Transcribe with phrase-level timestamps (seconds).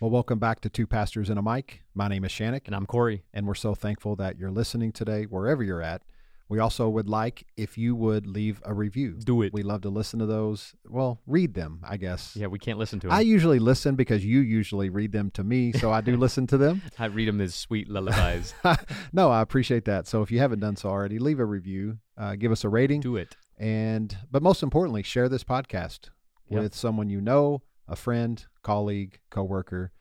[0.00, 1.82] Well, welcome back to Two Pastors and a Mic.
[1.94, 3.22] My name is Shannick, And I'm Corey.
[3.34, 6.00] and we're so thankful that you're listening today, wherever you're at.
[6.48, 9.18] We also would like if you would leave a review.
[9.22, 9.52] Do it.
[9.52, 10.74] We love to listen to those.
[10.88, 12.34] Well, read them, I guess.
[12.34, 13.14] Yeah, we can't listen to them.
[13.16, 16.56] I usually listen because you usually read them to me, so I do listen to
[16.58, 16.82] them.
[16.98, 18.54] I read them as sweet lullabies.
[19.12, 20.08] no, I appreciate that.
[20.08, 23.00] So if you haven't done so already, leave a review, uh, give us a rating,
[23.02, 23.36] Do it.
[23.58, 26.08] and but most importantly, share this podcast
[26.48, 26.62] Yep.
[26.62, 29.92] with someone you know, a friend, colleague, coworker,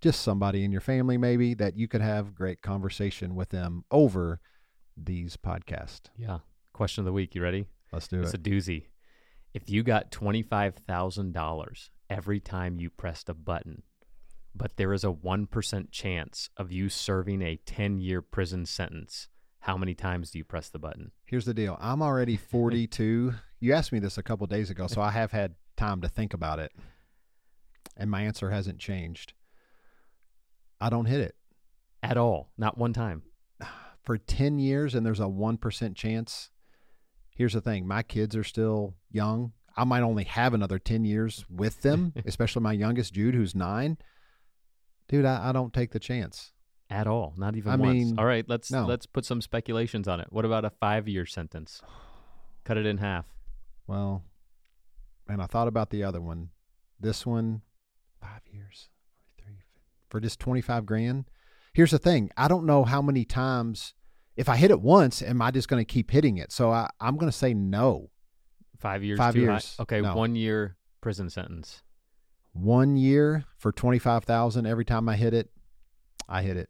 [0.00, 4.40] just somebody in your family maybe that you could have great conversation with them over
[4.96, 6.08] these podcasts.
[6.16, 6.38] Yeah.
[6.72, 7.34] Question of the week.
[7.34, 7.66] You ready?
[7.92, 8.40] Let's do it's it.
[8.40, 8.86] It's a doozy.
[9.54, 13.82] If you got $25,000 every time you pressed a button,
[14.54, 19.28] but there is a 1% chance of you serving a 10 year prison sentence,
[19.60, 21.12] how many times do you press the button?
[21.24, 21.76] Here's the deal.
[21.80, 23.34] I'm already 42.
[23.60, 26.32] you asked me this a couple days ago, so I have had time to think
[26.34, 26.72] about it.
[27.96, 29.32] And my answer hasn't changed.
[30.80, 31.34] I don't hit it.
[32.02, 32.50] At all.
[32.56, 33.22] Not one time.
[34.02, 36.50] for 10 years and there's a 1% chance.
[37.36, 39.52] Here's the thing my kids are still young.
[39.76, 43.98] I might only have another 10 years with them, especially my youngest, Jude, who's nine.
[45.08, 46.52] Dude, I, I don't take the chance.
[46.88, 47.34] At all.
[47.36, 47.92] Not even I once.
[47.92, 48.86] mean, all right, let's no.
[48.86, 50.28] let's put some speculations on it.
[50.30, 51.82] What about a five year sentence?
[52.64, 53.26] Cut it in half.
[53.88, 54.22] Well,
[55.28, 56.50] and I thought about the other one.
[57.00, 57.62] This one,
[58.20, 58.88] five years,
[59.38, 59.54] 43,
[60.10, 61.24] for just 25 grand.
[61.72, 63.94] Here's the thing I don't know how many times,
[64.36, 66.52] if I hit it once, am I just going to keep hitting it?
[66.52, 68.10] So I, I'm going to say no.
[68.78, 69.18] Five years.
[69.18, 69.76] Five years.
[69.76, 69.82] High?
[69.82, 70.14] Okay, No.
[70.14, 71.82] one year prison sentence.
[72.52, 75.50] One year for 25,000 every time I hit it,
[76.28, 76.68] I hit it.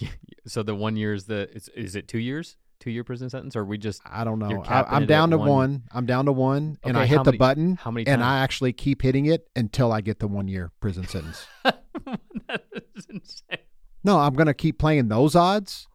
[0.46, 2.56] so the one year is the is, is it two years?
[2.80, 4.62] Two year prison sentence, or we just I don't know.
[4.62, 5.48] I, i'm down to one.
[5.48, 5.82] one.
[5.92, 8.22] I'm down to one, and Okay, I hit the button, how many and?
[8.22, 11.44] I actually keep hitting it until I get the one year prison sentence.
[11.64, 12.62] that
[12.94, 13.58] is insane.
[14.04, 15.88] no, I'm gonna keep playing those odds,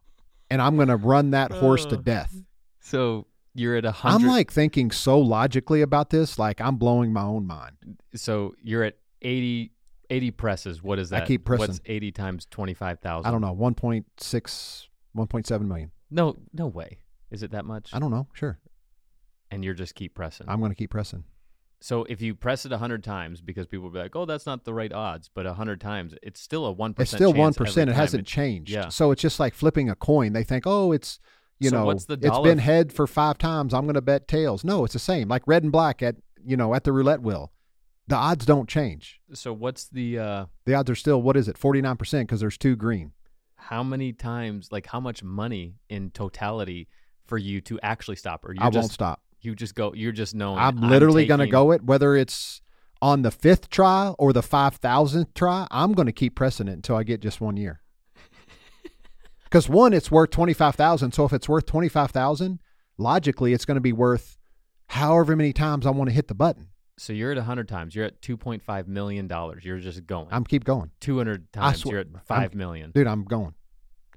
[0.50, 2.34] and I'm gonna run that horse to death.
[2.80, 4.26] So you're at a hundred.
[4.26, 7.76] I'm like thinking so logically about this, like I'm blowing my own mind.
[8.14, 9.72] so you're at 80,
[10.10, 10.82] 80 presses.
[10.82, 11.22] What is that?
[11.22, 11.68] I keep pressing.
[11.68, 13.26] What's eighty times twenty five thousand?
[13.26, 14.04] I don't know, 1.6,
[15.16, 15.90] 1.7 million.
[16.14, 16.98] No, no way.
[17.30, 17.90] Is it that much?
[17.92, 18.28] I don't know.
[18.32, 18.58] Sure,
[19.50, 20.48] And you're just keep pressing.
[20.48, 21.24] I'm gonna keep pressing.
[21.80, 24.46] so if you press it a hundred times, because people will be like, "Oh, that's
[24.46, 27.20] not the right odds," but a hundred times, it's still a one percent.
[27.20, 27.90] It's still one percent.
[27.90, 28.70] It hasn't changed.
[28.70, 28.88] yeah.
[28.88, 30.32] So it's just like flipping a coin.
[30.32, 31.18] They think, oh, it's
[31.58, 33.74] you So know, what's the it's been head for five times.
[33.74, 34.64] I'm going to bet tails.
[34.64, 35.28] No, it's the same.
[35.28, 37.52] Like red and black at you know at the roulette wheel.
[38.06, 39.20] The odds don't change.
[39.32, 41.58] So what's the uh The odds are still what is it?
[41.58, 43.12] Forty nine percent because there's two green.
[43.56, 46.88] How many times like how much money in totality
[47.26, 49.22] for you to actually stop or you I just won't stop.
[49.40, 52.60] you just go you're just knowing I'm literally going to go it whether it's
[53.00, 55.66] on the fifth try or the five thousandth try.
[55.70, 57.80] I'm going to keep pressing it until I get just one year.
[59.44, 61.12] Because one, it's worth twenty five thousand.
[61.12, 62.58] So if it's worth twenty five thousand,
[62.98, 64.36] logically, it's going to be worth
[64.88, 66.70] however many times I want to hit the button.
[66.96, 70.64] So you're at 100 times you're at 2.5 million dollars you're just going I'm keep
[70.64, 72.90] going, 200 times swear- you're at I'm- five million.
[72.92, 73.06] dude.
[73.06, 73.54] I'm going.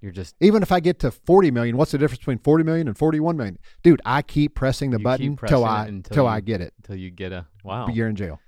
[0.02, 2.88] you're just Even if I get to forty million, what's the difference between forty million
[2.88, 3.58] and forty one million?
[3.84, 6.74] Dude, I keep pressing the button pressing till I until till you- I get it.
[6.78, 8.40] until you get a wow You're in jail.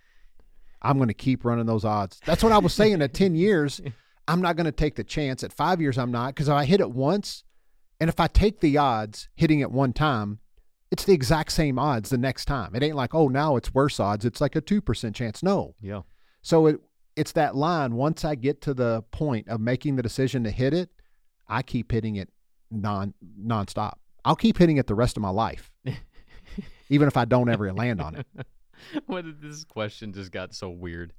[0.82, 2.22] I'm going to keep running those odds.
[2.26, 3.02] That's what I was saying.
[3.02, 3.82] At ten years,
[4.28, 5.44] I'm not going to take the chance.
[5.44, 7.44] At five years, I'm not because if I hit it once,
[8.00, 10.40] and if I take the odds hitting it one time,
[10.92, 12.76] it's the exact same odds the next time.
[12.76, 14.26] It ain't like oh now it's worse odds.
[14.26, 15.44] It's like a two percent chance.
[15.44, 16.02] No, yeah
[16.42, 16.80] so it
[17.16, 17.96] it's that line.
[17.96, 20.90] Once I get to the point of making the decision to hit it,
[21.48, 22.30] I keep hitting it
[22.72, 23.94] non nonstop.
[24.24, 25.72] I'll keep hitting it the rest of my life,
[26.90, 28.28] even if I don't ever land on it.
[29.08, 31.12] what did this question just got so weird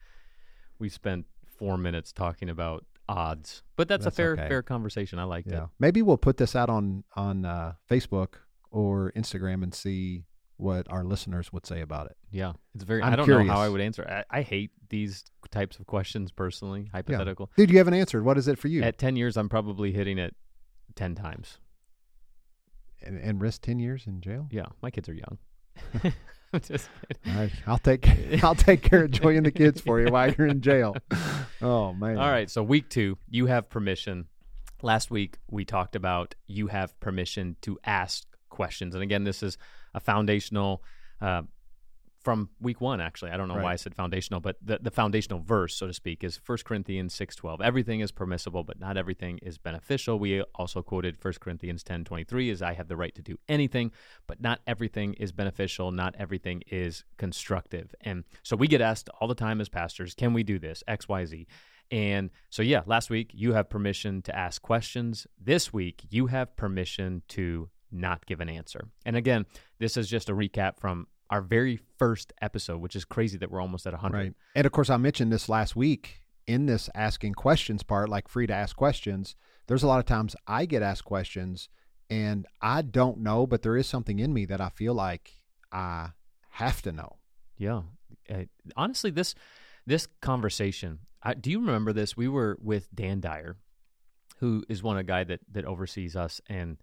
[0.78, 1.26] we spent
[1.58, 4.48] four minutes talking about odds but that's, That's a fair okay.
[4.48, 8.36] fair conversation i liked Yeah, it maybe we'll put this out on on uh, Facebook
[8.70, 10.24] or Instagram and see
[10.56, 12.16] what our listeners would say about it.
[12.30, 13.02] Yeah, it's very.
[13.02, 14.24] I'm I don't know how I would answer.
[14.30, 17.50] I, I hate these types of questions personally, hypothetical.
[17.56, 18.24] Dude, you haven't answered.
[18.24, 18.82] What is it for you?
[18.82, 20.34] At ten years, I'm probably hitting it
[20.94, 21.58] ten times.
[23.02, 24.48] and, and risk ten years in jail?
[24.50, 25.38] Yeah, my kids are young.
[26.52, 27.32] I'm just kidding.
[27.32, 28.08] All right, I'll take
[28.44, 30.96] I'll take care of Joy and the kids for you while you're in jail.
[31.62, 32.18] Oh man!
[32.18, 34.26] All right, so week two, you have permission.
[34.82, 39.56] Last week we talked about you have permission to ask questions, and again, this is
[39.94, 40.82] a foundational
[41.20, 41.42] uh,
[42.20, 43.00] from week one.
[43.00, 45.94] Actually, I don't know why I said foundational, but the, the foundational verse, so to
[45.94, 47.60] speak, is 1 Corinthians six twelve.
[47.60, 50.18] Everything is permissible, but not everything is beneficial.
[50.18, 53.38] We also quoted 1 Corinthians ten twenty three, "Is I have the right to do
[53.48, 53.92] anything,
[54.26, 55.90] but not everything is beneficial.
[55.90, 60.34] Not everything is constructive." And so we get asked all the time as pastors, "Can
[60.34, 61.46] we do this X, Y, Z?
[61.90, 65.26] And so, yeah, last week you have permission to ask questions.
[65.40, 68.88] This week you have permission to not give an answer.
[69.04, 69.46] And again,
[69.78, 73.60] this is just a recap from our very first episode, which is crazy that we're
[73.60, 74.16] almost at 100.
[74.16, 74.34] Right.
[74.54, 78.46] And of course, I mentioned this last week in this asking questions part, like free
[78.46, 79.36] to ask questions.
[79.68, 81.68] There's a lot of times I get asked questions
[82.10, 85.30] and I don't know, but there is something in me that I feel like
[85.70, 86.10] I
[86.50, 87.18] have to know.
[87.56, 87.82] Yeah.
[88.28, 88.44] Uh,
[88.76, 89.34] honestly, this
[89.86, 91.00] this conversation.
[91.22, 92.16] I, do you remember this?
[92.16, 93.56] We were with Dan Dyer,
[94.38, 96.78] who is one a guy that that oversees us, and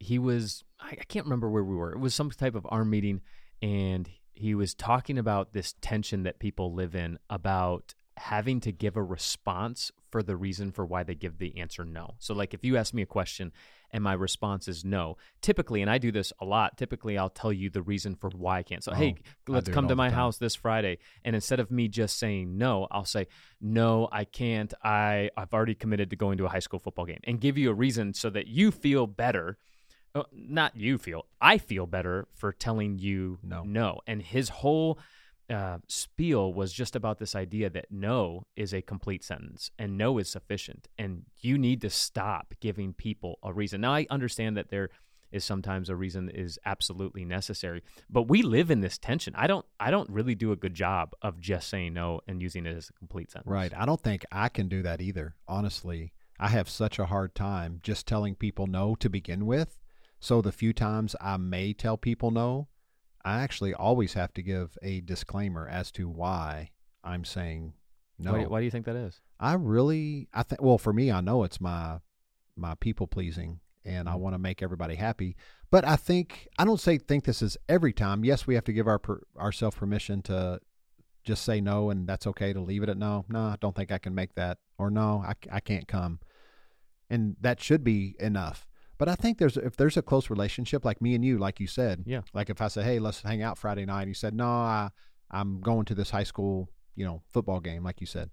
[0.00, 1.92] he was I, I can't remember where we were.
[1.92, 3.20] It was some type of arm meeting,
[3.62, 8.96] and he was talking about this tension that people live in about having to give
[8.96, 12.14] a response for the reason for why they give the answer no.
[12.18, 13.52] So, like if you ask me a question
[13.92, 17.52] and my response is no, typically, and I do this a lot, typically I'll tell
[17.52, 18.82] you the reason for why I can't.
[18.82, 19.14] So, Oh, hey,
[19.48, 20.98] let's come to my house this Friday.
[21.24, 23.28] And instead of me just saying no, I'll say,
[23.60, 24.72] no, I can't.
[24.82, 27.70] I, I've already committed to going to a high school football game and give you
[27.70, 29.58] a reason so that you feel better.
[30.14, 33.62] Uh, not you feel, I feel better for telling you No.
[33.62, 34.00] no.
[34.06, 34.98] And his whole
[35.48, 40.18] uh, spiel was just about this idea that no is a complete sentence and no
[40.18, 40.88] is sufficient.
[40.98, 43.80] And you need to stop giving people a reason.
[43.80, 44.90] Now, I understand that there
[45.32, 49.32] is sometimes a reason is absolutely necessary, but we live in this tension.
[49.36, 52.66] I don't, I don't really do a good job of just saying no and using
[52.66, 53.50] it as a complete sentence.
[53.50, 53.72] Right.
[53.76, 55.36] I don't think I can do that either.
[55.46, 59.76] Honestly, I have such a hard time just telling people no to begin with.
[60.20, 62.68] So the few times I may tell people no,
[63.24, 66.70] I actually always have to give a disclaimer as to why
[67.02, 67.72] I'm saying
[68.18, 68.32] no.
[68.32, 69.20] Why, why do you think that is?
[69.38, 72.00] I really, I think, well, for me, I know it's my
[72.56, 74.18] my people pleasing, and I Mhm.
[74.18, 75.36] want to make everybody happy.
[75.70, 78.24] But I think I don't say think this is every time.
[78.24, 80.60] Yes, we have to give our per, ourselves permission to
[81.22, 83.24] just say no, and that's okay to leave it at no.
[83.30, 86.20] No, I don't think I can make that, or no, I, I can't come,
[87.08, 88.66] and that should be enough.
[89.00, 91.66] But I think there's if there's a close relationship like me and you, like you
[91.66, 92.20] said, Yeah.
[92.34, 94.90] Like if I say, hey, let's hang out Friday night, and you said, no, I
[95.30, 98.28] I'm going to this high school, you know, football game, like you said.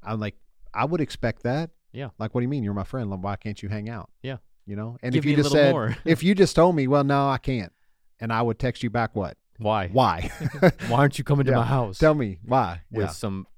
[0.00, 0.36] I'm like,
[0.72, 1.70] I would expect that.
[1.90, 2.10] Yeah.
[2.20, 2.62] Like, what do you mean?
[2.62, 3.10] You're my friend.
[3.20, 4.10] Why can't you hang out?
[4.22, 4.36] Yeah.
[4.64, 4.96] You know.
[5.02, 5.96] And Give if you just said, more.
[6.04, 7.72] if you just told me, well, no, I can't,
[8.20, 9.36] and I would text you back, what?
[9.58, 9.88] Why?
[9.88, 10.30] Why?
[10.86, 11.98] Why aren't you coming to my house?
[11.98, 12.82] Tell me why.
[12.92, 13.10] with yeah.
[13.10, 13.48] some.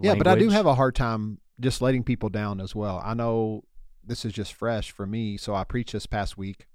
[0.00, 3.00] Yeah, but I do have a hard time just letting people down as well.
[3.04, 3.62] I know
[4.06, 6.66] this is just fresh for me, so I preached this past week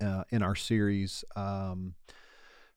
[0.00, 1.24] uh, in our series.
[1.36, 1.94] Um,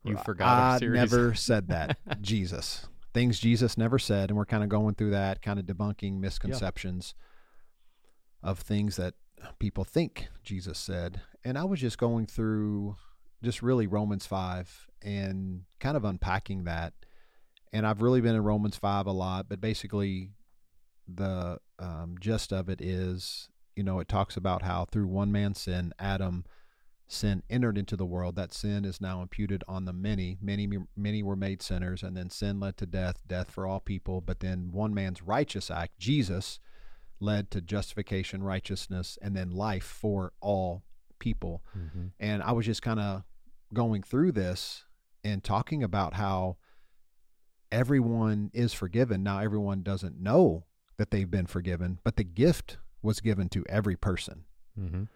[0.03, 0.95] You forgot I series.
[0.99, 1.97] never said that.
[2.21, 6.19] Jesus, things Jesus never said, and we're kind of going through that, kind of debunking
[6.19, 7.15] misconceptions
[8.43, 9.15] of things that
[9.59, 11.21] people think Jesus said.
[11.43, 12.95] And I was just going through
[13.43, 16.93] just really Romans five and kind of unpacking that.
[17.73, 20.31] And I've really been in Romans five a lot, but basically,
[21.07, 25.59] the um, gist of it is, you know, it talks about how through one man's
[25.61, 26.45] sin, Adam
[27.07, 28.35] sin entered into the world.
[28.35, 30.37] That sin is now imputed on the many.
[30.41, 34.21] Many many were made sinners and then sin led to death death for all people.
[34.21, 36.59] But then one man's righteous act jesus
[37.19, 40.83] led to justification righteousness and then life for all
[41.19, 41.63] people.
[41.77, 42.11] Mhm.
[42.19, 43.23] and i was just kind of
[43.73, 44.83] going through this
[45.23, 46.57] and talking about how
[47.71, 49.23] everyone is forgiven.
[49.23, 50.65] Now everyone doesn't know
[50.97, 54.45] that they've been forgiven but the gift was given to every person
[54.79, 55.07] Mhm.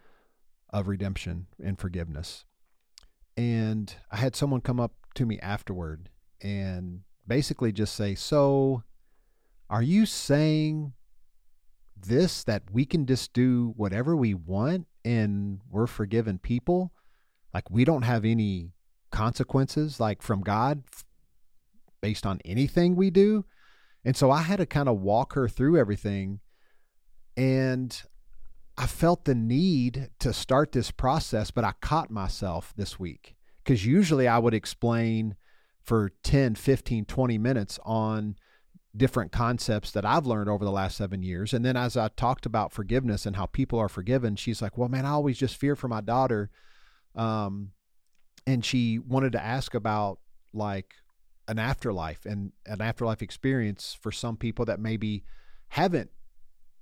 [0.70, 2.44] of redemption and forgiveness.
[3.36, 6.08] And I had someone come up to me afterward
[6.40, 8.82] and basically just say, So,
[9.68, 10.92] are you saying
[11.96, 16.92] this that we can just do whatever we want and we're forgiven people?
[17.52, 18.72] Like, we don't have any
[19.10, 20.84] consequences, like from God
[22.00, 23.44] based on anything we do?
[24.04, 26.40] And so I had to kind of walk her through everything.
[27.36, 28.02] And
[28.76, 33.84] I felt the need to start this process, but I caught myself this week because
[33.84, 35.36] usually I would explain
[35.82, 38.36] for 10, 15, 20 minutes on
[38.96, 41.52] different concepts that I've learned over the last seven years.
[41.52, 44.88] And then as I talked about forgiveness and how people are forgiven, she's like, well,
[44.88, 46.50] man, I always just fear for my daughter.
[47.14, 47.72] Um,
[48.46, 50.18] and she wanted to ask about
[50.52, 50.94] like
[51.50, 55.24] an afterlife and an afterlife experience for some people that maybe
[55.68, 56.10] haven't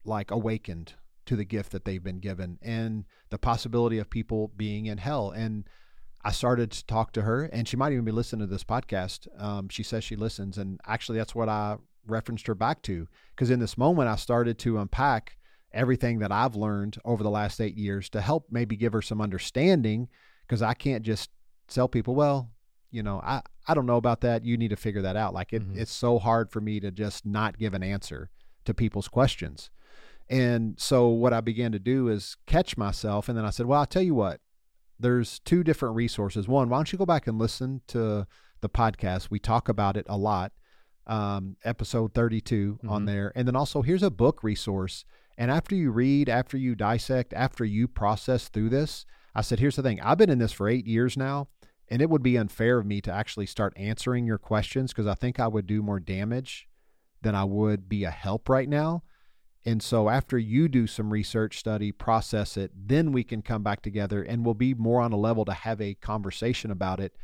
[0.04, 0.92] like awakened
[1.24, 5.30] to the gift that they've been given and the possibility of people being in hell.
[5.30, 5.64] And
[6.22, 9.26] I started to talk to her, and she might even be listening to this podcast.
[9.42, 13.08] Um, she says she listens, and actually, that's what I referenced her back to.
[13.30, 15.38] Because in this moment, I started to unpack
[15.72, 19.22] everything that I've learned over the last eight years to help maybe give her some
[19.22, 20.08] understanding.
[20.46, 21.30] Because I can't just
[21.68, 22.50] tell people, well,
[22.90, 24.44] you know, I I don't know about that.
[24.44, 25.34] You need to figure that out.
[25.34, 25.76] Like it, Mhm.
[25.76, 28.30] it's so hard for me to just not give an answer
[28.64, 29.70] to people's questions.
[30.30, 33.80] And so what I began to do is catch myself, and then I said, well,
[33.80, 34.40] I'll tell you what.
[35.00, 36.48] There's two different resources.
[36.48, 38.26] One, why don't you go back and listen to
[38.60, 39.30] the podcast?
[39.30, 40.52] We talk about it a lot.
[41.06, 43.06] Um, episode 32 on Mhm.
[43.06, 45.04] there, and then also here's a book resource.
[45.38, 49.76] And after you read, after you dissect, after you process through this, I said, here's
[49.76, 50.00] the thing.
[50.02, 51.48] I've been in this for eight years now,
[51.90, 55.14] and it would be unfair of me to actually start answering your questions because I
[55.14, 56.68] think I would do more damage
[57.22, 59.02] than I would be a help right now.
[59.64, 63.82] And so after you do some research study, process it, then we can come back
[63.82, 67.14] together and we'll be more on a level to have a conversation about it.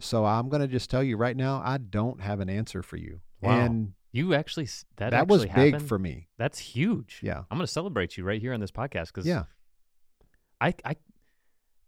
[0.00, 2.96] So I'm going to just tell you right now, I don't have an answer for
[2.96, 3.20] you.
[3.40, 3.60] Wow.
[3.60, 6.28] And You actually that that, was actually big for me.
[6.36, 7.20] That's huge.
[7.22, 7.38] Yeah.
[7.50, 9.44] I'm going to celebrate you right here on this podcast because Yeah.
[10.60, 10.96] I I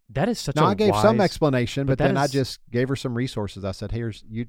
[0.09, 2.89] that is such Now a I gave some explanation, but but, then I just gave
[2.89, 3.65] her some resources.
[3.65, 4.45] I said, "Here's you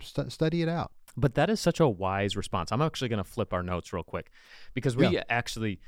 [0.00, 2.70] stu- study it out." But that is such a wise response.
[2.70, 4.30] I'm actually going to flip our notes real quick
[4.74, 5.24] because we Yeah.
[5.28, 5.80] actually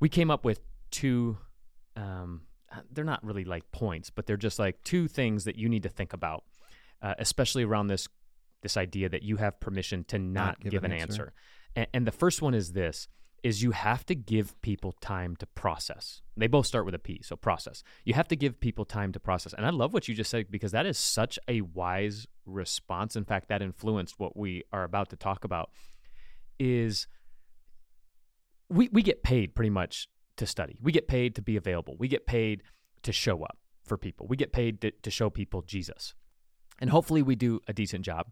[0.00, 1.38] we came up with two
[1.96, 2.42] um
[2.92, 5.88] they're not really like points, but they're just like two things that you need to
[5.88, 6.44] think about,
[7.02, 8.08] uh, especially around this
[8.62, 11.32] this idea that you have permission to not, give, an answer.
[11.76, 13.08] And, and the first one is this
[13.42, 16.22] is you have to give people time to process.
[16.36, 17.82] They both start with a P, so process.
[18.04, 19.52] You have to give people time to process.
[19.52, 23.16] And I love what you just said because that is such a wise response.
[23.16, 25.70] In fact, that influenced what we are about to talk about
[26.58, 27.06] is
[28.68, 30.78] we we get paid pretty much to study.
[30.82, 31.96] We get paid to be available.
[31.98, 32.62] We get paid
[33.02, 34.26] to show up for people.
[34.26, 36.14] We get paid to, to show people Jesus.
[36.80, 38.26] And hopefully we do a decent job.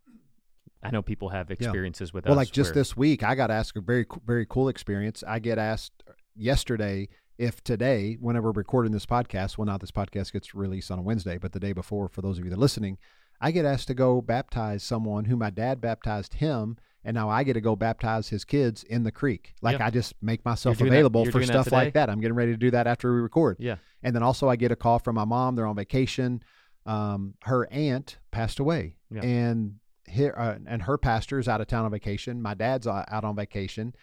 [0.87, 2.37] I know people have experiences with Well, us.
[2.37, 5.23] like just where- this week, I got asked a very very cool experience.
[5.27, 6.03] I get asked
[6.35, 10.99] yesterday if today, whenever we're recording this podcast, well, now this podcast gets released on
[10.99, 12.97] a Wednesday, but the day before, for those of you that are listening,
[13.41, 17.43] I get asked to go baptize someone who my dad baptized him, and now I
[17.43, 19.53] get to go baptize his kids in the creek.
[19.61, 19.87] Like Yeah.
[19.87, 22.09] I just make myself available for stuff like that.
[22.09, 23.59] I'm getting ready to do that after we record.
[23.61, 23.77] Yeah.
[24.03, 25.57] And then also, I get a call from my mom.
[25.57, 26.43] They're on vacation.
[26.87, 29.23] Um, her aunt passed away, Yeah.
[29.23, 29.75] and
[30.09, 32.41] here uh, and her pastor is out of town on vacation.
[32.43, 33.95] My dad's out on vacation,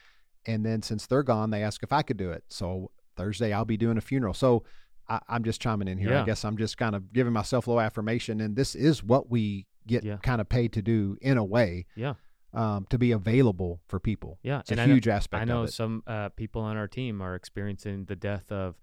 [0.45, 2.43] and then since they're gone, they ask if I could do it.
[2.49, 4.33] So Thursday, I'll be doing a funeral.
[4.33, 4.63] So
[5.07, 6.11] I, I'm just chiming in here.
[6.11, 6.21] Yeah.
[6.21, 9.29] I guess I'm just kind of giving myself a little affirmation, and this is what
[9.29, 10.17] we get Yeah.
[10.17, 11.85] kind of paid to do in a way.
[11.95, 12.13] Yeah.
[12.55, 14.37] Um, to be available for people.
[14.43, 16.87] Yeah, It's and a I know- huge aspect I know some uh, people on our
[16.87, 18.75] team are experiencing the death of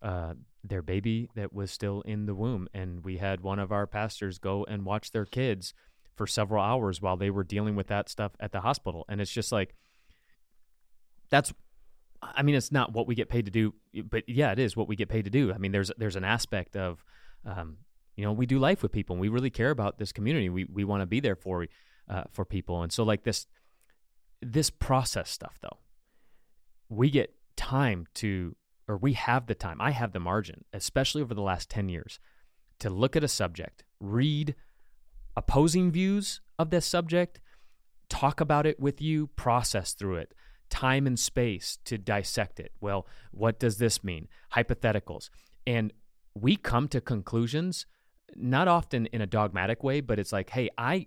[0.00, 0.32] uh,
[0.64, 4.38] their baby that was still in the womb, and we had one of our pastors
[4.38, 5.74] go and watch their kids
[6.14, 9.32] for several hours while they were dealing with that stuff at the hospital, and it's
[9.32, 9.74] just like
[11.30, 11.52] that's.
[12.22, 13.72] I mean, it's not what we get paid to do,
[14.04, 15.54] but yeah, it is what we get paid to do.
[15.54, 17.02] I mean, there's there's an aspect of,
[17.46, 17.78] um,
[18.14, 20.50] you know, we do life with people, and we really care about this community.
[20.50, 21.66] We we want to be there for
[22.10, 23.46] uh, for people, and so like this
[24.42, 25.78] this process stuff though
[26.88, 28.56] we get time to
[28.88, 32.18] or we have the time i have the margin especially over the last 10 years
[32.78, 34.54] to look at a subject read
[35.36, 37.40] opposing views of this subject
[38.08, 40.34] talk about it with you process through it.
[40.68, 42.72] Time and space to dissect it.
[42.80, 44.28] Well what does this mean?
[44.54, 45.30] Hypotheticals.
[45.66, 45.92] And
[46.34, 47.86] we come to conclusions
[48.36, 51.04] not often in a dogmatic way but it's like hey i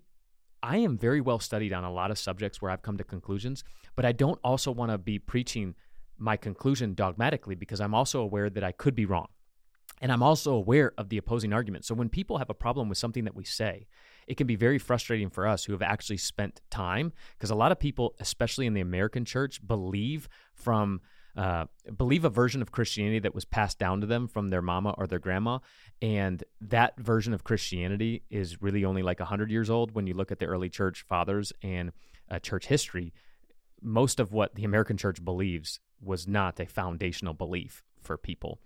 [0.63, 3.65] I am very well studied on a lot of subjects where I've come to conclusions,
[3.97, 5.75] but I don't also want to be preaching
[6.17, 9.27] my conclusion dogmatically because I'm also aware that I could be wrong.
[10.03, 11.85] And I'm also aware of the opposing argument.
[11.85, 13.87] So when people have a problem with something that we say,
[14.27, 17.71] it can be very frustrating for us who have actually spent time because a lot
[17.71, 20.99] of people, especially in the American church, believe from
[21.37, 21.65] uh,
[21.97, 25.07] believe a version of Christianity that was passed down to them from their mama or
[25.07, 25.59] their grandma,
[26.01, 29.95] and that version of Christianity is really only like hundred years old.
[29.95, 31.93] When you look at the early church fathers and
[32.29, 33.13] uh, church history,
[33.81, 38.59] most of what the American church believes was not a foundational belief for people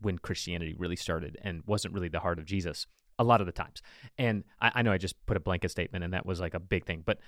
[0.00, 2.86] when Christianity really started and wasn't really the heart of Jesus
[3.18, 3.82] a lot of the times.
[4.18, 6.60] And I, I know I just put a blanket statement and that was like a
[6.60, 7.18] big thing, but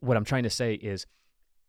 [0.00, 1.06] what I'm trying to say is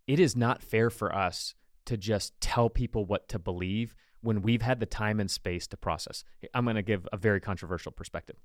[0.08, 4.62] it is not fair for us to just tell people what to believe when we've
[4.62, 6.24] had the time and space to process.
[6.54, 8.38] I'm going to give a very controversial perspective.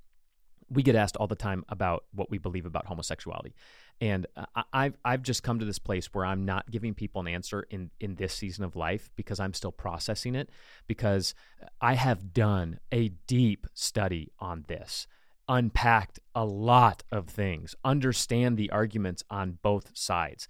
[0.70, 3.54] We get asked all the time about what we believe about homosexuality,
[4.00, 7.20] and uh, I- I've I've just come to this place where I'm not giving people
[7.20, 10.48] an answer in in this season of life because I'm still processing it
[10.86, 11.34] because
[11.80, 15.06] I have done a deep study on this,
[15.48, 20.48] unpacked a lot of things, understand the arguments on both sides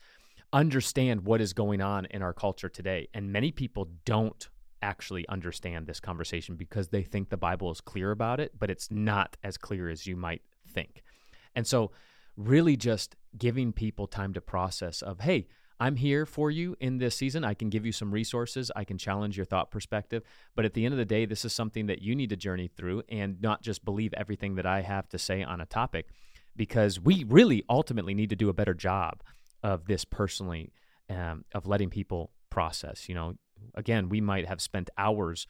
[0.53, 3.09] understand what is going on in our culture today.
[3.15, 4.49] And many people don't
[4.83, 8.91] actually understand this conversation because they think the Bible is clear about it, but it's
[8.91, 11.03] not as clear as you might think.
[11.55, 11.91] And so,
[12.37, 15.47] really, just giving people time to process of, hey,
[15.81, 17.43] I'm here for you in this season.
[17.43, 18.71] I can give you some resources.
[18.77, 20.23] I can challenge your thought perspective.
[20.55, 22.69] But at the end of the day, this is something that you need to journey
[22.69, 26.09] through and not just believe everything that I have to say on a topic
[26.55, 29.23] because we really ultimately need to do a better job
[29.63, 30.73] of this personally,
[31.09, 33.09] um, of letting people process.
[33.09, 33.35] You know,
[33.75, 35.47] again, we might have spent hours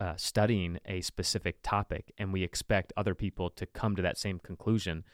[0.00, 4.38] uh, studying a specific topic and we expect other people to come to that same
[4.38, 5.04] conclusion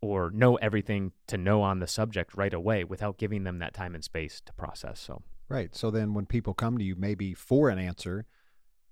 [0.00, 3.94] or know everything to know on the subject right away without giving them that time
[3.94, 5.00] and space to process.
[5.00, 5.74] So, right.
[5.74, 8.26] So then when people come to you, maybe for an answer,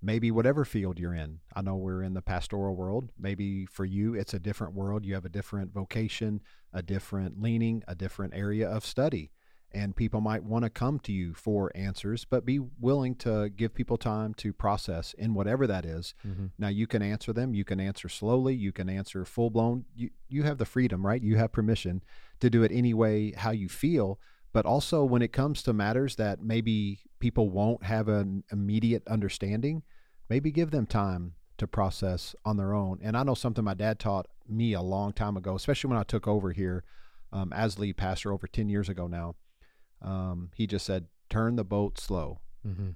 [0.01, 1.39] maybe whatever field you're in.
[1.55, 3.11] I know we're in the pastoral world.
[3.19, 5.05] Maybe for you, it's a different world.
[5.05, 6.41] You have a different vocation,
[6.73, 9.31] a different leaning, a different area of study
[9.75, 13.75] and people might want to come to you for answers, but be willing to give
[13.75, 16.13] people time to process in whatever that is.
[16.25, 16.45] Mm-hmm.
[16.57, 19.83] Now you can answer them, you can answer slowly, you can answer full blown.
[19.93, 21.21] You you have the freedom, right?
[21.21, 22.01] You have permission
[22.39, 24.17] to do it any way how you feel.
[24.53, 29.83] But also when it comes to matters that maybe people won't have an immediate understanding,
[30.29, 32.99] maybe give them time to process on their own.
[33.03, 36.03] And I know something my dad taught me a long time ago, especially when I
[36.03, 36.85] took over here
[37.33, 39.35] um, as lead pastor over 10 years ago now
[40.05, 42.39] um, he just said, turn the boat slow.
[42.65, 42.91] Mm-hmm.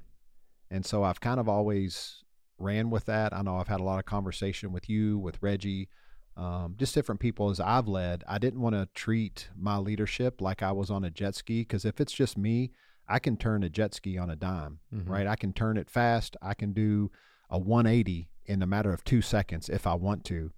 [0.71, 2.23] And so I've kind of always
[2.59, 3.33] ran with that.
[3.33, 5.89] I know I've had a lot of conversation with you, with Reggie,
[6.37, 8.23] um, just different people as I've led.
[8.27, 11.85] I didn't want to treat my leadership like I was on a jet ski because
[11.85, 12.71] if it's just me,
[13.07, 15.11] I can turn a jet ski on a dime, mm-hmm.
[15.11, 15.25] right?
[15.25, 16.37] I can turn it fast.
[16.41, 17.11] I can do
[17.49, 20.51] a 180 in a matter of two seconds if I want to.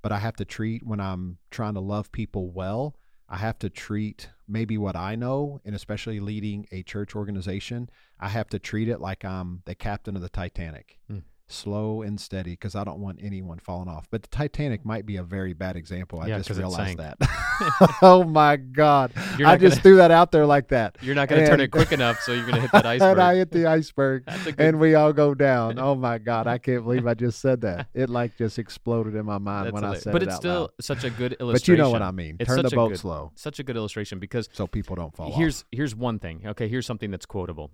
[0.00, 2.96] But I have to treat when I'm trying to love people well,
[3.28, 7.88] I have to treat maybe what I know, and especially leading a church organization,
[8.20, 10.98] I have to treat it like I'm the captain of the Titanic.
[11.10, 14.06] Mm slow and steady because I don't want anyone falling off.
[14.10, 16.20] But the Titanic might be a very bad example.
[16.20, 17.18] I yeah, just realized that.
[18.02, 19.12] oh my God.
[19.16, 20.96] I just gonna, threw that out there like that.
[21.02, 23.12] You're not going to turn it quick enough, so you're going to hit that iceberg.
[23.12, 24.54] and I hit the iceberg good...
[24.58, 25.78] and we all go down.
[25.78, 26.46] Oh my God.
[26.46, 27.88] I can't believe I just said that.
[27.94, 30.02] It like just exploded in my mind That's when hilarious.
[30.02, 30.26] I said but it.
[30.26, 30.70] But it's still loud.
[30.80, 31.52] such a good illustration.
[31.52, 32.36] But you know what I mean.
[32.40, 33.32] It's turn the boat good, slow.
[33.34, 35.66] Such a good illustration because so people don't fall here's, off.
[35.72, 36.42] Here's one thing.
[36.46, 37.72] Okay, here's something that's quotable.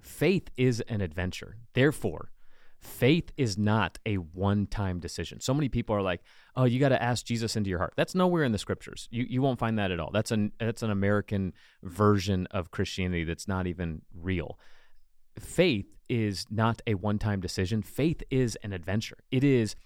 [0.00, 1.56] Faith is an adventure.
[1.72, 2.30] Therefore,
[2.84, 5.40] Faith is not a one time decision.
[5.40, 6.20] So many people are like,
[6.54, 7.94] oh, you got to ask Jesus into your heart.
[7.96, 9.08] That's nowhere in the scriptures.
[9.10, 10.10] You, you won't find that at all.
[10.12, 14.58] That's an, that's an American version of Christianity that's not even real.
[15.38, 17.82] Faith is not a one time decision.
[17.82, 19.18] Faith is an adventure.
[19.30, 19.76] It is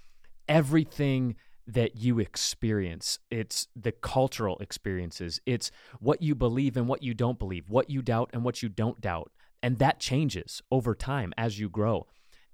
[0.49, 1.37] everything
[1.69, 3.21] that you experience.
[3.31, 5.41] It's the cultural experiences.
[5.47, 8.69] It's what you believe and what you don't believe, what you doubt and what you
[8.69, 9.31] don't doubt.
[9.63, 12.07] And that changes over time as you grow.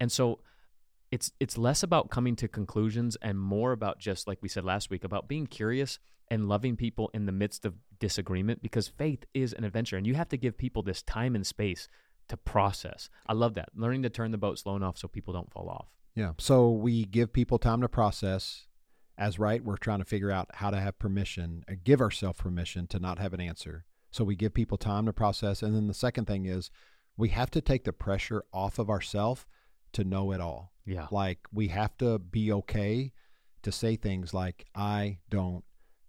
[0.05, 0.41] And so
[1.11, 4.91] it's it's less about coming to conclusions and more about just like we said last
[4.91, 5.99] week about being curious
[6.31, 10.13] and loving people in the midst of disagreement because faith is an adventure and you
[10.13, 11.89] have to give people this time and space
[12.29, 13.09] to process.
[13.27, 13.71] I love that.
[13.75, 15.87] Learning to turn the boat slow enough so people don't fall off.
[16.15, 16.33] Yeah.
[16.37, 18.67] So we give people time to process.
[19.17, 22.87] As right, we're trying to figure out how to have permission, uh, give ourselves permission
[22.89, 23.87] to not have an answer.
[24.11, 25.63] So we give people time to process.
[25.63, 26.71] And then the second thing is
[27.17, 29.47] we have to take the pressure off of ourselves
[29.95, 30.73] to know it all.
[30.85, 31.07] Yeah.
[31.11, 33.13] Like we have to be okay
[33.63, 35.65] to say things like I don't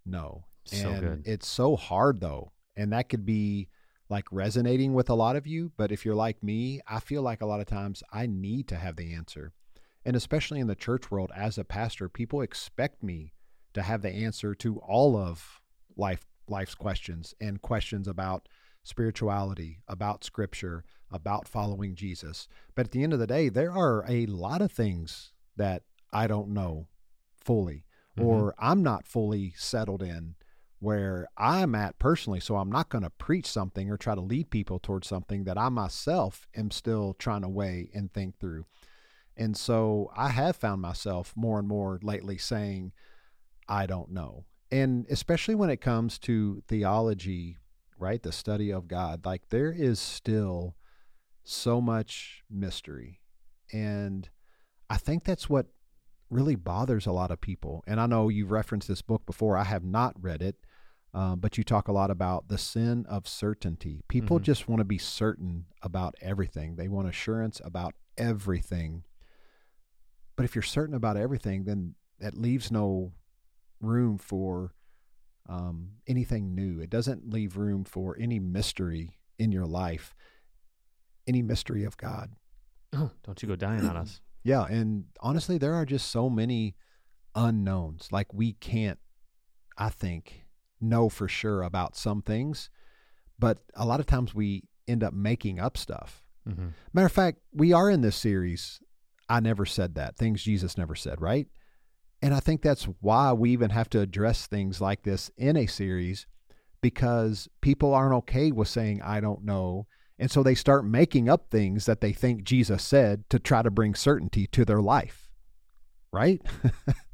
[0.05, 0.45] know.
[0.65, 1.23] So and good.
[1.25, 2.51] it's so hard though.
[2.75, 3.69] And that could be
[4.09, 7.41] like resonating with a lot of you, but if you're like me, I feel like
[7.41, 9.53] a lot of times I need to have the answer.
[10.03, 13.33] And especially in the church world as a pastor, people expect me
[13.73, 15.61] to have the answer to all of
[15.97, 18.47] life life's questions and questions about
[18.83, 22.47] spirituality, about scripture, about following Jesus.
[22.73, 26.27] But at the end of the day, there are a lot of things that I
[26.27, 26.87] don't know
[27.43, 27.85] fully
[28.17, 28.27] mm-hmm.
[28.27, 30.35] or I'm not fully settled in
[30.79, 32.39] where I'm at personally.
[32.39, 35.57] So I'm not going to preach something or try to lead people towards something that
[35.57, 38.65] I myself am still trying to weigh and think through.
[39.37, 42.93] And so I have found myself more and more lately saying,
[43.67, 44.45] I don't know.
[44.71, 47.57] And especially when it comes to theology
[47.97, 48.21] right?
[48.21, 49.25] The study of God.
[49.25, 50.75] Like there is still
[51.45, 53.21] so much mystery.
[53.71, 54.29] And
[54.89, 55.67] I think that's what
[56.29, 57.83] really bothers a lot of people.
[57.87, 59.57] And I know you've referenced this book before.
[59.57, 60.57] I have not read it,
[61.13, 64.03] um, but you talk a lot about the sin of certainty.
[64.07, 64.43] People mm-hmm.
[64.45, 69.03] just want to be certain about everything, they want assurance about everything.
[70.35, 73.13] But if you're certain about everything, then that leaves no
[73.79, 74.73] room for
[75.47, 76.81] um, anything new.
[76.81, 80.13] It doesn't leave room for any mystery in your life,
[81.27, 82.31] any mystery of God.
[82.93, 84.21] Oh, don't you go dying on us.
[84.45, 84.65] Yeah.
[84.65, 86.75] And honestly, there are just so many
[87.33, 88.09] unknowns.
[88.11, 88.99] Like we can't,
[89.75, 90.45] I think,
[90.79, 92.69] know for sure about some things,
[93.39, 96.21] but a lot of times we end up making up stuff.
[96.47, 96.67] Mm-hmm.
[96.93, 98.79] Matter of fact, we are in this series.
[99.27, 100.15] I never said that.
[100.15, 101.47] Things Jesus never said, right?
[102.21, 105.65] And I think that's why we even have to address things like this in a
[105.65, 106.27] series
[106.81, 109.87] because people aren't okay with saying, I don't know.
[110.17, 113.69] And so they start making up things that they think Jesus said to try to
[113.69, 115.29] bring certainty to their life,
[116.11, 116.41] right?
[116.43, 116.93] Yeah.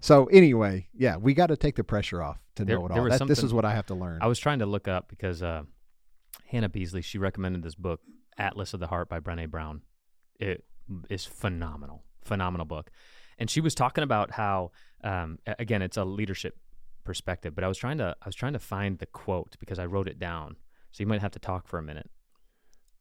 [0.00, 3.08] So, anyway, yeah, we got to take the pressure off to There- know it all.
[3.08, 4.20] That, this is what I have to learn.
[4.22, 5.62] I was trying to look up because uh,
[6.46, 8.00] Hannah Beasley she recommended this book
[8.38, 9.82] Atlas of the Heart by Brené Brown.
[10.38, 10.64] It
[11.10, 12.90] is phenomenal, phenomenal book,
[13.38, 14.70] and she was talking about how
[15.02, 16.56] um, again it's a leadership
[17.02, 17.54] perspective.
[17.54, 20.06] But I was trying to I was trying to find the quote because I wrote
[20.08, 20.56] it down.
[20.92, 22.10] So you might have to talk for a minute.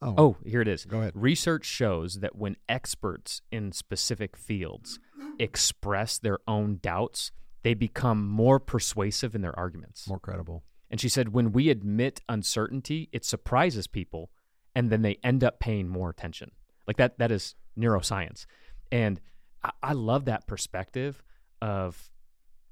[0.02, 0.86] oh, Oh, here it is.
[0.86, 1.13] go ahead.
[1.15, 5.00] Research shows that when experts in specific fields
[5.39, 7.32] express their own doubts,
[7.63, 10.08] they become more persuasive in their arguments.
[10.08, 10.63] More credible.
[10.91, 14.30] And she said, when we admit uncertainty, it surprises people,
[14.76, 16.52] and then they end up paying more attention.
[16.88, 18.45] Like that, that is neuroscience.
[18.91, 19.19] And
[19.63, 21.24] I, I love that perspective
[21.62, 22.10] of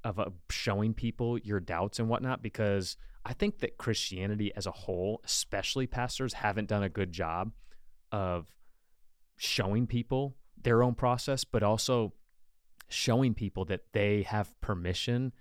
[0.04, 4.70] of uh, showing people your doubts and whatnot because I think that Christianity as a
[4.70, 7.52] whole, especially pastors, haven't done a good job
[8.12, 8.54] of
[9.36, 12.12] showing people their own process, but also
[12.88, 15.32] showing people that they have permission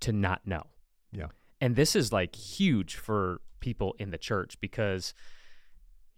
[0.00, 0.64] to not know.
[1.12, 1.28] Yeah.
[1.60, 5.14] And this is like huge for people in the church because,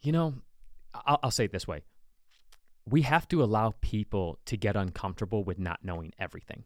[0.00, 0.34] you know,
[0.94, 1.82] I'll, I'll say it this way
[2.84, 6.64] we have to allow people to get uncomfortable with not knowing everything.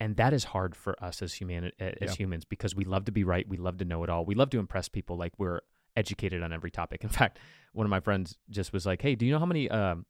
[0.00, 2.10] And that is hard for us as human as Yeah.
[2.12, 4.24] humans because we love to be right, we love to know it all.
[4.24, 5.60] We love to impress people like we're
[5.96, 7.04] educated on every topic.
[7.04, 7.38] In fact,
[7.72, 10.06] one of my friends just was like, "Hey, do you know how many um,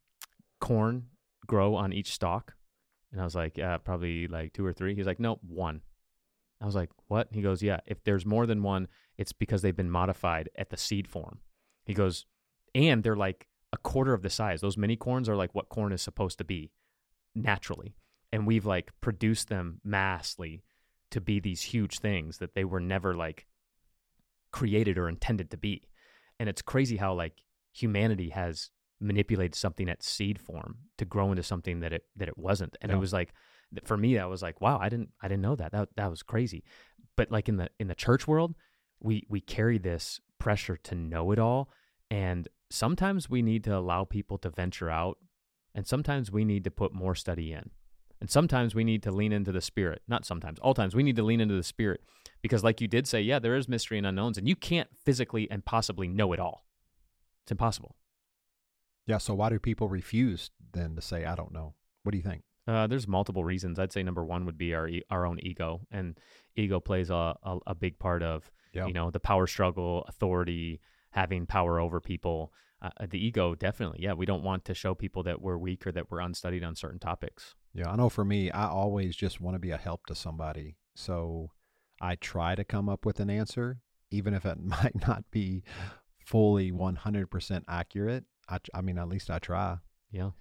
[0.59, 1.07] corn
[1.45, 2.55] grow on each stalk?"
[3.11, 4.95] And I was like, "Yeah, probably like two or three.
[4.95, 5.81] He's like, "No, one."
[6.59, 9.75] I was like, "What?" He goes, "Yeah, if there's more than one, it's because they've
[9.75, 11.39] been modified at the seed form."
[11.85, 12.25] He goes,
[12.73, 14.61] "And they're like a quarter of the size.
[14.61, 16.71] Those mini corns are like what corn is supposed to be
[17.35, 17.95] naturally,
[18.35, 20.61] and we've like produced them massively
[21.11, 23.47] to be these huge things that they were never like
[24.51, 25.83] created or intended to be.
[26.39, 31.43] And it's crazy how like humanity has manipulated something at seed form to grow into
[31.43, 32.75] something that it that it wasn't.
[32.81, 32.97] And Yeah.
[32.97, 33.33] it was like
[33.85, 35.71] for me, that was like, wow, I didn't I didn't know that.
[35.71, 36.63] That that was crazy.
[37.15, 38.55] But like in the in the church world,
[38.99, 41.69] we we carry this pressure to know it all,
[42.11, 45.17] and sometimes we need to allow people to venture out,
[45.73, 47.71] and sometimes we need to put more study in.
[48.25, 50.01] And sometimes we need to lean into the spirit.
[50.07, 52.01] Not sometimes, all times we need to lean into the spirit
[52.41, 55.47] because, like you did say, yeah, there is mystery and unknowns, and you can't physically
[55.51, 56.65] and possibly know it all.
[57.43, 57.95] It's impossible.
[59.05, 59.19] Yeah.
[59.19, 61.75] So why do people refuse then to say, I don't know?
[62.01, 62.41] What do you think?
[62.67, 63.77] Uh, there's multiple reasons.
[63.77, 66.17] I'd say number one would be our e- our own ego, and
[66.55, 68.87] ego plays a a, a big part of Yeah.
[68.87, 70.79] you know the power struggle, authority,
[71.11, 72.51] having power over people.
[72.81, 74.13] Uh, the ego, definitely, yeah.
[74.13, 76.97] We don't want to show people that we're weak or that we're unstudied on certain
[76.97, 77.53] topics.
[77.75, 80.77] Yeah, I know for me, I always just want to be a help to somebody.
[80.95, 81.51] So
[82.01, 85.63] I try to come up with an answer, even if it might not be
[86.25, 88.23] fully 100% accurate.
[88.47, 89.77] I, I mean, at least I try.
[90.09, 90.31] Yeah,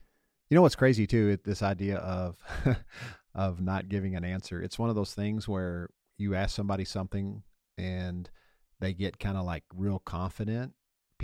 [0.49, 1.37] You know what's crazy too?
[1.45, 2.39] This idea of
[3.35, 4.63] of not giving an answer.
[4.63, 7.43] It's one of those things where you ask somebody something
[7.77, 8.31] and
[8.79, 10.75] they get kind of like real confident.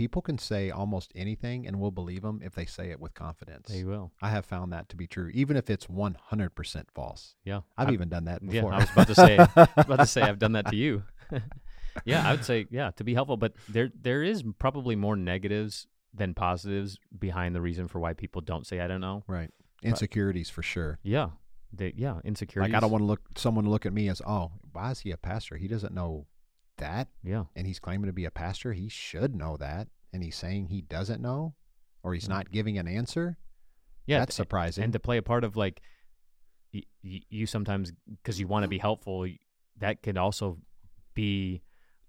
[0.01, 3.69] People can say almost anything, and we'll believe them if they say it with confidence.
[3.69, 4.11] they will.
[4.19, 7.35] I have found that to be true, even if it's 100% false.
[7.45, 8.73] Yeah, I've I'm- even done that Yeah, before.
[8.73, 9.37] I was about to say-
[9.77, 11.03] about to say I've done that to you.
[12.03, 15.85] yeah, I would say yeah to be helpful, but there there is probably more negatives
[16.15, 19.23] than positives behind the reason for why people don't say I don't know.
[19.27, 19.51] right.
[19.83, 20.97] Insecurities for sure.
[21.03, 21.29] Yeah,
[21.71, 22.73] they, yeah, insecurities.
[22.73, 25.01] Like I don't want to look someone to look at me as, oh, why is
[25.01, 25.57] he a pastor?
[25.57, 26.25] He doesn't know
[26.81, 28.73] that, Yeah, and he's claiming to be a pastor.
[28.73, 31.55] He should know that, and he's saying he doesn't know,
[32.03, 32.29] or he's Mhm.
[32.29, 33.37] not giving an answer.
[34.05, 34.83] yeah, That's surprising.
[34.83, 35.81] and to play a part of like
[37.01, 39.25] you sometimes because you want to be helpful
[39.77, 40.57] that can also
[41.13, 41.61] be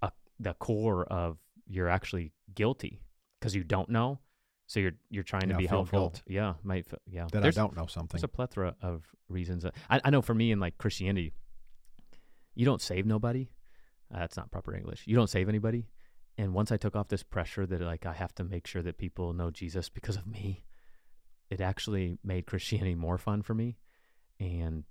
[0.02, 3.00] a, the core of you're actually guilty
[3.38, 4.20] because you don't know
[4.66, 6.22] so you're you're trying Yeah, to be helpful guilt.
[6.26, 8.16] yeah might fe- yeah that There's- I don't know something.
[8.18, 11.32] there's a plethora of reasons that- I, I know for me in like christianity
[12.54, 13.61] you don't save nobody uh,
[14.12, 15.86] Uh, that's not proper english you don't save anybody
[16.38, 18.98] and once i took off this pressure that like i have to make sure that
[18.98, 20.64] people know jesus because of me
[21.50, 23.78] it actually made christianity more fun for me
[24.38, 24.84] and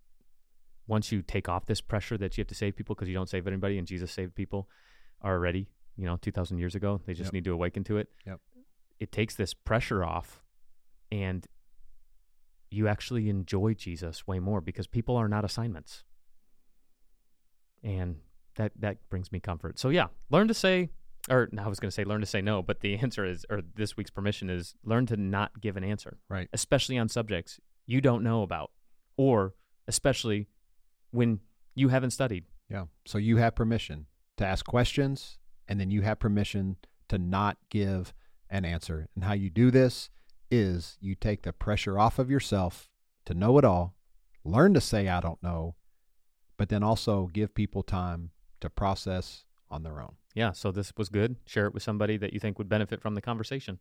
[0.87, 3.29] once you take off this pressure that you have to save people because you don't
[3.29, 4.67] save anybody and jesus saved people
[5.23, 7.33] already you know 2000 years ago they just Yep.
[7.33, 8.39] need to awaken to it Yep.
[8.99, 10.41] it takes this pressure off
[11.11, 11.45] and
[12.73, 16.05] you actually enjoy Jesus way more because people are not assignments.
[17.83, 18.19] And
[18.55, 19.79] that that brings me comfort.
[19.79, 20.89] So yeah, learn to say
[21.29, 23.61] or I was going to say learn to say no, but the answer is or
[23.75, 26.17] this week's permission is learn to not give an answer.
[26.29, 26.49] Right.
[26.53, 28.71] Especially on subjects you don't know about
[29.17, 29.53] or
[29.87, 30.47] especially
[31.11, 31.39] when
[31.75, 32.45] you haven't studied.
[32.69, 32.85] Yeah.
[33.05, 34.05] So you have permission
[34.37, 35.37] to ask questions
[35.67, 36.77] and then you have permission
[37.09, 38.13] to not give
[38.49, 39.07] an answer.
[39.15, 40.09] And how you do this
[40.49, 42.89] is you take the pressure off of yourself
[43.25, 43.95] to know it all,
[44.43, 45.75] learn to say, I don't know,
[46.57, 50.15] but then also give people time to process on their own.
[50.33, 50.51] Yeah.
[50.51, 51.35] So this was good.
[51.45, 53.79] Share it with somebody that you think would benefit from the conversation.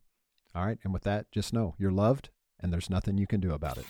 [0.55, 0.79] All right.
[0.83, 3.87] And with that, just know you're loved and there's nothing you can do about it.